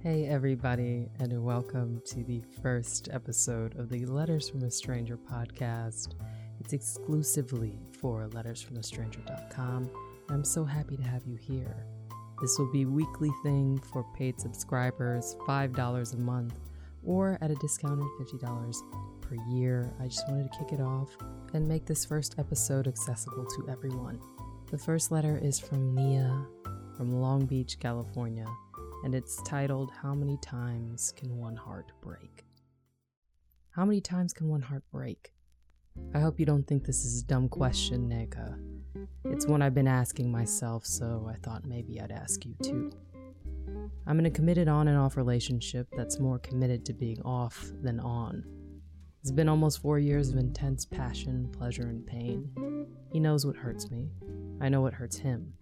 Hey, 0.00 0.26
everybody, 0.26 1.08
and 1.18 1.44
welcome 1.44 2.00
to 2.04 2.22
the 2.22 2.40
first 2.62 3.08
episode 3.12 3.76
of 3.76 3.88
the 3.88 4.06
Letters 4.06 4.48
from 4.48 4.62
a 4.62 4.70
Stranger 4.70 5.16
podcast. 5.16 6.14
It's 6.60 6.72
exclusively 6.72 7.80
for 8.00 8.28
lettersfromastranger.com, 8.28 9.90
I'm 10.28 10.44
so 10.44 10.64
happy 10.64 10.96
to 10.96 11.02
have 11.02 11.26
you 11.26 11.34
here. 11.34 11.84
This 12.40 12.60
will 12.60 12.70
be 12.70 12.86
weekly 12.86 13.32
thing 13.42 13.82
for 13.92 14.06
paid 14.16 14.38
subscribers, 14.38 15.34
$5 15.48 16.14
a 16.14 16.18
month, 16.18 16.60
or 17.02 17.36
at 17.40 17.50
a 17.50 17.56
discounted 17.56 18.06
$50 18.20 19.20
per 19.20 19.34
year. 19.50 19.92
I 19.98 20.04
just 20.04 20.28
wanted 20.28 20.52
to 20.52 20.58
kick 20.60 20.74
it 20.74 20.80
off 20.80 21.08
and 21.54 21.66
make 21.66 21.86
this 21.86 22.04
first 22.04 22.36
episode 22.38 22.86
accessible 22.86 23.46
to 23.46 23.68
everyone. 23.68 24.20
The 24.70 24.78
first 24.78 25.10
letter 25.10 25.40
is 25.42 25.58
from 25.58 25.92
Nia 25.92 26.46
from 26.96 27.20
Long 27.20 27.46
Beach, 27.46 27.80
California 27.80 28.46
and 29.04 29.14
it's 29.14 29.42
titled 29.42 29.90
How 30.02 30.14
Many 30.14 30.38
Times 30.38 31.12
Can 31.16 31.38
One 31.38 31.56
Heart 31.56 31.92
Break? 32.00 32.44
How 33.78 33.84
many 33.84 34.00
times 34.00 34.32
can 34.32 34.48
one 34.48 34.62
heart 34.62 34.82
break? 34.90 35.32
I 36.12 36.18
hope 36.18 36.40
you 36.40 36.46
don't 36.46 36.66
think 36.66 36.84
this 36.84 37.04
is 37.04 37.22
a 37.22 37.26
dumb 37.26 37.48
question, 37.48 38.08
Nega. 38.08 38.54
Uh, 38.96 39.30
it's 39.30 39.46
one 39.46 39.62
I've 39.62 39.74
been 39.74 39.86
asking 39.86 40.32
myself, 40.32 40.84
so 40.84 41.30
I 41.32 41.36
thought 41.44 41.64
maybe 41.64 42.00
I'd 42.00 42.10
ask 42.10 42.44
you 42.44 42.56
too. 42.60 42.90
I'm 44.04 44.18
in 44.18 44.26
a 44.26 44.30
committed 44.30 44.66
on 44.66 44.88
and 44.88 44.98
off 44.98 45.16
relationship 45.16 45.86
that's 45.96 46.18
more 46.18 46.40
committed 46.40 46.84
to 46.86 46.92
being 46.92 47.22
off 47.22 47.70
than 47.80 48.00
on. 48.00 48.44
It's 49.20 49.30
been 49.30 49.48
almost 49.48 49.80
four 49.80 50.00
years 50.00 50.30
of 50.30 50.38
intense 50.38 50.84
passion, 50.84 51.48
pleasure, 51.56 51.88
and 51.88 52.04
pain. 52.04 52.86
He 53.12 53.20
knows 53.20 53.46
what 53.46 53.54
hurts 53.54 53.92
me. 53.92 54.10
I 54.60 54.68
know 54.68 54.80
what 54.80 54.94
hurts 54.94 55.18
him. 55.18 55.52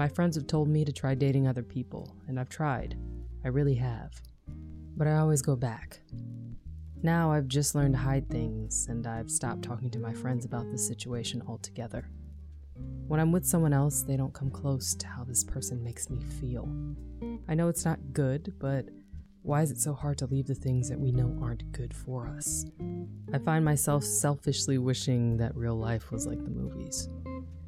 My 0.00 0.08
friends 0.08 0.34
have 0.36 0.46
told 0.46 0.66
me 0.66 0.82
to 0.86 0.92
try 0.92 1.14
dating 1.14 1.46
other 1.46 1.62
people, 1.62 2.16
and 2.26 2.40
I've 2.40 2.48
tried. 2.48 2.96
I 3.44 3.48
really 3.48 3.74
have. 3.74 4.10
But 4.96 5.06
I 5.06 5.18
always 5.18 5.42
go 5.42 5.56
back. 5.56 6.00
Now 7.02 7.30
I've 7.30 7.48
just 7.48 7.74
learned 7.74 7.92
to 7.92 8.00
hide 8.00 8.26
things, 8.30 8.86
and 8.88 9.06
I've 9.06 9.30
stopped 9.30 9.60
talking 9.60 9.90
to 9.90 9.98
my 9.98 10.14
friends 10.14 10.46
about 10.46 10.70
this 10.70 10.86
situation 10.86 11.42
altogether. 11.46 12.08
When 13.08 13.20
I'm 13.20 13.30
with 13.30 13.44
someone 13.44 13.74
else, 13.74 14.00
they 14.00 14.16
don't 14.16 14.32
come 14.32 14.50
close 14.50 14.94
to 14.94 15.06
how 15.06 15.22
this 15.22 15.44
person 15.44 15.84
makes 15.84 16.08
me 16.08 16.22
feel. 16.40 16.66
I 17.46 17.54
know 17.54 17.68
it's 17.68 17.84
not 17.84 18.14
good, 18.14 18.54
but 18.58 18.86
why 19.42 19.60
is 19.60 19.70
it 19.70 19.80
so 19.80 19.92
hard 19.92 20.16
to 20.16 20.26
leave 20.26 20.46
the 20.46 20.54
things 20.54 20.88
that 20.88 20.98
we 20.98 21.12
know 21.12 21.38
aren't 21.42 21.72
good 21.72 21.92
for 21.92 22.26
us? 22.26 22.64
I 23.34 23.38
find 23.38 23.66
myself 23.66 24.04
selfishly 24.04 24.78
wishing 24.78 25.36
that 25.36 25.54
real 25.54 25.76
life 25.76 26.10
was 26.10 26.26
like 26.26 26.42
the 26.42 26.48
movies. 26.48 27.06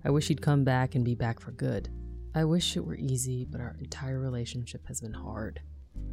I 0.02 0.08
wish 0.08 0.28
he'd 0.28 0.40
come 0.40 0.64
back 0.64 0.94
and 0.94 1.04
be 1.04 1.14
back 1.14 1.38
for 1.38 1.50
good. 1.52 1.90
I 2.34 2.44
wish 2.44 2.78
it 2.78 2.86
were 2.86 2.96
easy, 2.96 3.44
but 3.44 3.60
our 3.60 3.76
entire 3.78 4.18
relationship 4.18 4.86
has 4.88 5.02
been 5.02 5.12
hard. 5.12 5.60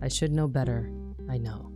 I 0.01 0.09
should 0.09 0.33
know 0.33 0.49
better, 0.49 0.91
I 1.29 1.37
know. 1.37 1.71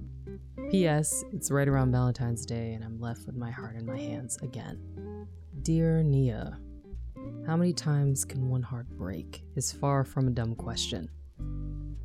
P.S. 0.70 1.24
It's 1.32 1.50
right 1.50 1.68
around 1.68 1.94
Valentine's 1.94 2.46
Day, 2.46 2.74
and 2.74 2.84
I'm 2.84 3.00
left 3.00 3.26
with 3.26 3.38
my 3.38 3.52
heart 3.52 3.78
in 3.78 3.86
my 3.86 3.98
hands 3.98 4.38
again. 4.42 5.28
Dear 5.62 6.04
Nia, 6.04 6.60
how 7.48 7.56
many 7.56 7.72
times 7.72 8.26
can 8.26 8.50
one 8.50 8.64
heart 8.64 8.90
break 8.90 9.44
is 9.56 9.72
far 9.72 10.04
from 10.04 10.28
a 10.28 10.32
dumb 10.32 10.56
question. 10.56 11.10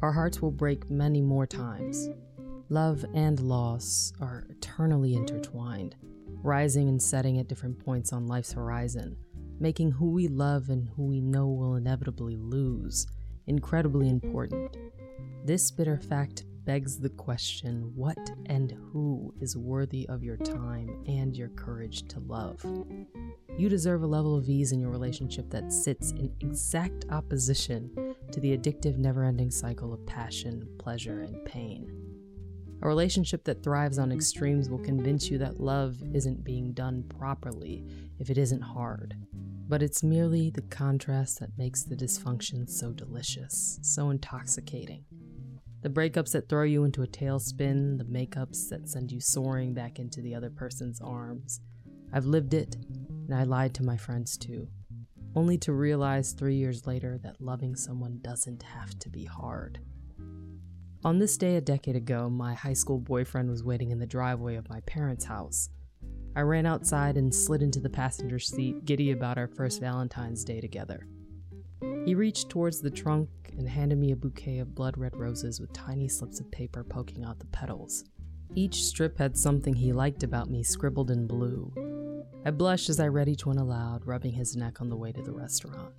Our 0.00 0.12
hearts 0.12 0.40
will 0.40 0.52
break 0.52 0.88
many 0.88 1.20
more 1.20 1.46
times. 1.46 2.08
Love 2.68 3.04
and 3.14 3.40
loss 3.40 4.12
are 4.20 4.46
eternally 4.48 5.16
intertwined, 5.16 5.96
rising 6.44 6.88
and 6.88 7.02
setting 7.02 7.40
at 7.40 7.48
different 7.48 7.84
points 7.84 8.12
on 8.12 8.28
life's 8.28 8.52
horizon 8.52 9.16
making 9.60 9.92
who 9.92 10.10
we 10.10 10.28
love 10.28 10.68
and 10.68 10.88
who 10.96 11.06
we 11.06 11.20
know 11.20 11.46
will 11.48 11.76
inevitably 11.76 12.36
lose 12.36 13.06
incredibly 13.48 14.08
important. 14.08 14.76
This 15.44 15.70
bitter 15.70 15.96
fact 15.96 16.44
begs 16.64 17.00
the 17.00 17.08
question 17.08 17.90
what 17.94 18.18
and 18.46 18.76
who 18.92 19.32
is 19.40 19.56
worthy 19.56 20.06
of 20.10 20.22
your 20.22 20.36
time 20.36 21.02
and 21.06 21.34
your 21.34 21.48
courage 21.48 22.06
to 22.08 22.20
love? 22.20 22.62
You 23.56 23.68
deserve 23.70 24.02
a 24.02 24.06
level 24.06 24.36
of 24.36 24.48
ease 24.48 24.72
in 24.72 24.80
your 24.80 24.90
relationship 24.90 25.48
that 25.50 25.72
sits 25.72 26.12
in 26.12 26.30
exact 26.40 27.06
opposition 27.10 28.14
to 28.30 28.38
the 28.38 28.56
addictive, 28.56 28.98
never 28.98 29.24
ending 29.24 29.50
cycle 29.50 29.94
of 29.94 30.04
passion, 30.04 30.68
pleasure, 30.78 31.22
and 31.22 31.42
pain. 31.46 31.90
A 32.82 32.86
relationship 32.86 33.44
that 33.44 33.62
thrives 33.62 33.98
on 33.98 34.12
extremes 34.12 34.68
will 34.68 34.78
convince 34.78 35.30
you 35.30 35.38
that 35.38 35.58
love 35.58 35.96
isn't 36.14 36.44
being 36.44 36.72
done 36.72 37.02
properly 37.18 37.82
if 38.18 38.28
it 38.30 38.38
isn't 38.38 38.60
hard. 38.60 39.16
But 39.68 39.82
it's 39.82 40.02
merely 40.02 40.48
the 40.48 40.62
contrast 40.62 41.40
that 41.40 41.58
makes 41.58 41.82
the 41.82 41.94
dysfunction 41.94 42.70
so 42.70 42.90
delicious, 42.90 43.78
so 43.82 44.08
intoxicating. 44.08 45.04
The 45.82 45.90
breakups 45.90 46.32
that 46.32 46.48
throw 46.48 46.62
you 46.62 46.84
into 46.84 47.02
a 47.02 47.06
tailspin, 47.06 47.98
the 47.98 48.04
makeups 48.04 48.70
that 48.70 48.88
send 48.88 49.12
you 49.12 49.20
soaring 49.20 49.74
back 49.74 49.98
into 49.98 50.22
the 50.22 50.34
other 50.34 50.48
person's 50.48 51.02
arms. 51.02 51.60
I've 52.14 52.24
lived 52.24 52.54
it, 52.54 52.76
and 53.26 53.34
I 53.34 53.44
lied 53.44 53.74
to 53.74 53.84
my 53.84 53.98
friends 53.98 54.38
too, 54.38 54.68
only 55.36 55.58
to 55.58 55.72
realize 55.74 56.32
three 56.32 56.56
years 56.56 56.86
later 56.86 57.18
that 57.22 57.40
loving 57.40 57.76
someone 57.76 58.20
doesn't 58.22 58.62
have 58.62 58.98
to 59.00 59.10
be 59.10 59.26
hard. 59.26 59.80
On 61.04 61.18
this 61.18 61.36
day 61.36 61.56
a 61.56 61.60
decade 61.60 61.94
ago, 61.94 62.30
my 62.30 62.54
high 62.54 62.72
school 62.72 62.98
boyfriend 62.98 63.50
was 63.50 63.62
waiting 63.62 63.90
in 63.90 63.98
the 63.98 64.06
driveway 64.06 64.56
of 64.56 64.68
my 64.70 64.80
parents' 64.80 65.26
house. 65.26 65.68
I 66.36 66.40
ran 66.42 66.66
outside 66.66 67.16
and 67.16 67.34
slid 67.34 67.62
into 67.62 67.80
the 67.80 67.90
passenger 67.90 68.38
seat, 68.38 68.84
giddy 68.84 69.10
about 69.10 69.38
our 69.38 69.48
first 69.48 69.80
Valentine's 69.80 70.44
Day 70.44 70.60
together. 70.60 71.06
He 72.04 72.14
reached 72.14 72.48
towards 72.48 72.80
the 72.80 72.90
trunk 72.90 73.28
and 73.56 73.68
handed 73.68 73.98
me 73.98 74.12
a 74.12 74.16
bouquet 74.16 74.58
of 74.58 74.74
blood 74.74 74.96
red 74.96 75.16
roses 75.16 75.60
with 75.60 75.72
tiny 75.72 76.08
slips 76.08 76.40
of 76.40 76.50
paper 76.50 76.84
poking 76.84 77.24
out 77.24 77.38
the 77.38 77.46
petals. 77.46 78.04
Each 78.54 78.82
strip 78.84 79.18
had 79.18 79.36
something 79.36 79.74
he 79.74 79.92
liked 79.92 80.22
about 80.22 80.48
me 80.48 80.62
scribbled 80.62 81.10
in 81.10 81.26
blue. 81.26 81.72
I 82.44 82.50
blushed 82.50 82.88
as 82.88 83.00
I 83.00 83.08
read 83.08 83.28
each 83.28 83.44
one 83.44 83.58
aloud, 83.58 84.06
rubbing 84.06 84.32
his 84.32 84.56
neck 84.56 84.80
on 84.80 84.88
the 84.88 84.96
way 84.96 85.12
to 85.12 85.22
the 85.22 85.32
restaurant. 85.32 85.92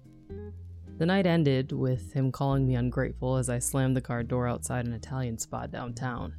The 0.97 1.05
night 1.05 1.25
ended 1.25 1.71
with 1.71 2.13
him 2.13 2.31
calling 2.31 2.65
me 2.65 2.75
ungrateful 2.75 3.37
as 3.37 3.49
I 3.49 3.59
slammed 3.59 3.95
the 3.95 4.01
car 4.01 4.23
door 4.23 4.47
outside 4.47 4.85
an 4.85 4.93
Italian 4.93 5.37
spot 5.37 5.71
downtown. 5.71 6.33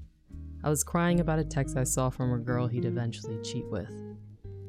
I 0.63 0.69
was 0.69 0.85
crying 0.85 1.21
about 1.21 1.39
a 1.39 1.45
text 1.45 1.79
I 1.79 1.85
saw 1.85 2.11
from 2.11 2.35
a 2.35 2.39
girl 2.39 2.67
he'd 2.67 2.85
eventually 2.85 3.39
cheat 3.43 3.65
with. 3.71 3.91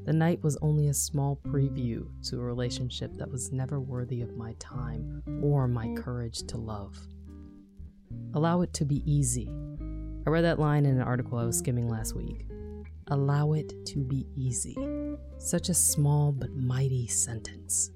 The 0.05 0.13
night 0.13 0.41
was 0.41 0.57
only 0.61 0.87
a 0.87 0.93
small 0.93 1.39
preview 1.45 2.07
to 2.29 2.39
a 2.39 2.43
relationship 2.43 3.11
that 3.17 3.29
was 3.29 3.51
never 3.51 3.81
worthy 3.81 4.21
of 4.21 4.37
my 4.37 4.53
time 4.57 5.21
or 5.43 5.67
my 5.67 5.93
courage 5.95 6.43
to 6.47 6.57
love. 6.57 6.97
Allow 8.33 8.61
it 8.61 8.73
to 8.75 8.85
be 8.85 9.03
easy. 9.05 9.49
I 10.25 10.29
read 10.29 10.45
that 10.45 10.59
line 10.59 10.85
in 10.85 10.95
an 10.95 11.03
article 11.03 11.37
I 11.37 11.43
was 11.43 11.57
skimming 11.57 11.89
last 11.89 12.15
week. 12.15 12.45
Allow 13.07 13.51
it 13.53 13.73
to 13.87 14.05
be 14.05 14.25
easy. 14.33 14.77
Such 15.39 15.67
a 15.67 15.73
small 15.73 16.31
but 16.31 16.55
mighty 16.55 17.07
sentence. 17.07 17.91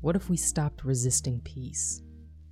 What 0.00 0.16
if 0.16 0.30
we 0.30 0.38
stopped 0.38 0.84
resisting 0.84 1.40
peace? 1.40 2.00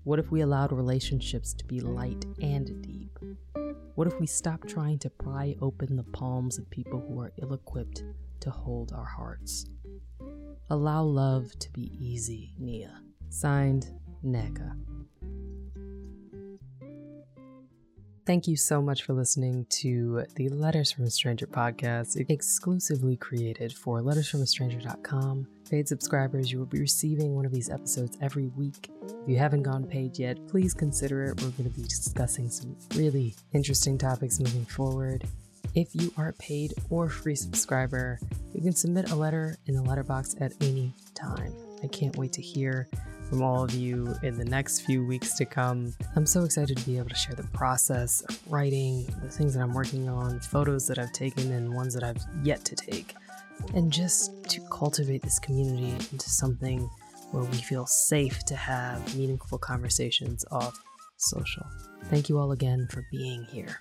What 0.05 0.19
if 0.19 0.31
we 0.31 0.43
allowed 0.43 0.73
relationships 0.73 1.55
to 1.55 1.65
be 1.65 1.81
light 1.81 2.27
and 2.43 2.83
deep? 2.83 3.19
What 3.99 4.07
if 4.07 4.21
we 4.21 4.29
stop 4.29 4.65
trying 4.65 5.01
to 5.01 5.11
pry 5.11 5.57
open 5.61 5.97
the 5.97 6.05
palms 6.05 6.57
of 6.57 6.71
people 6.71 7.01
who 7.01 7.21
are 7.21 7.33
ill 7.43 7.53
equipped 7.53 8.05
to 8.39 8.49
hold 8.49 8.93
our 8.93 9.05
hearts? 9.05 9.67
Allow 10.71 11.03
love 11.03 11.51
to 11.59 11.69
be 11.73 11.91
easy, 11.99 12.55
Nia. 12.61 13.03
Signed, 13.29 13.91
Nega. 14.25 14.77
Thank 18.29 18.47
you 18.47 18.59
so 18.59 18.83
much 18.83 19.05
for 19.05 19.15
listening 19.15 19.65
to 19.71 20.27
the 20.35 20.51
Letters 20.51 20.93
from 20.93 21.05
a 21.05 21.11
Stranger 21.11 21.47
podcast, 21.47 22.23
exclusively 22.29 23.17
created 23.17 23.73
for 23.73 24.03
lettersfromastranger.com. 24.03 25.47
Paid 25.71 25.89
subscribers, 25.89 26.53
you 26.53 26.59
will 26.59 26.67
be 26.67 26.79
receiving 26.79 27.35
one 27.35 27.47
of 27.47 27.53
these 27.53 27.71
episodes 27.71 28.19
every 28.21 28.49
week. 28.49 28.91
If 29.03 29.27
you 29.27 29.39
haven't 29.39 29.63
gone 29.63 29.87
paid 29.87 30.19
yet, 30.19 30.47
please 30.47 30.75
consider 30.75 31.25
it. 31.25 31.41
We're 31.41 31.53
going 31.53 31.71
to 31.71 31.75
be 31.81 31.85
discussing 31.85 32.51
some 32.51 32.77
really 32.97 33.35
interesting 33.55 33.97
topics 33.97 34.41
moving 34.41 34.67
forward. 34.67 35.25
If 35.75 35.95
you 35.95 36.13
are 36.19 36.35
paid 36.35 36.75
or 36.91 37.09
free 37.09 37.35
subscriber, 37.35 38.21
you 38.53 38.61
can 38.61 38.75
submit 38.75 39.11
a 39.11 39.15
letter 39.15 39.57
in 39.65 39.75
the 39.75 39.83
letterbox 39.83 40.37
at 40.39 40.53
any 40.61 40.93
time. 41.15 41.55
I 41.83 41.87
can't 41.87 42.19
wait 42.19 42.35
to 42.35 42.43
hear 42.43 42.91
from 43.29 43.43
all 43.43 43.65
of 43.65 43.73
you 43.73 44.15
in 44.23 44.39
the 44.39 44.45
next 44.45 44.81
few 44.81 45.05
weeks 45.05 45.35
to 45.35 45.45
come. 45.45 45.95
I'm 46.17 46.27
so 46.27 46.45
excited 46.45 46.77
to 46.77 46.87
be 46.87 46.99
able 46.99 47.11
to 47.11 47.15
share 47.15 47.35
the 47.35 47.47
process 47.49 48.23
of 48.23 48.41
writing, 48.51 49.07
the 49.23 49.29
things 49.29 49.55
that 49.55 49.61
I'm 49.61 49.75
working 49.75 50.09
on, 50.09 50.41
photos 50.41 50.87
that 50.89 50.99
I've 50.99 51.13
taken, 51.13 51.53
and 51.53 51.75
ones 51.75 51.95
that 51.95 52.03
I've 52.03 52.25
yet 52.43 52.65
to 52.65 52.75
take, 52.75 53.15
and 53.75 53.93
just 53.93 54.45
to 54.51 54.61
cultivate 54.71 55.23
this 55.23 55.39
community 55.39 55.91
into 56.13 56.31
something 56.31 56.89
where 57.33 57.45
we 57.45 57.59
feel 57.59 57.87
safe 57.87 58.45
to 58.47 58.57
have 58.57 59.17
meaningful 59.17 59.59
conversations 59.59 60.45
off 60.51 60.79
social. 61.19 61.67
Thank 62.05 62.29
you 62.29 62.39
all 62.39 62.53
again 62.53 62.89
for 62.91 63.05
being 63.11 63.45
here. 63.45 63.81